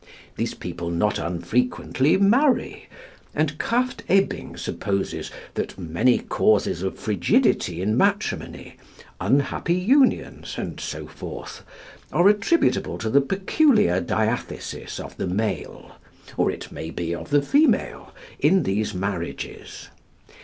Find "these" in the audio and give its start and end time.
0.35-0.55, 18.63-18.95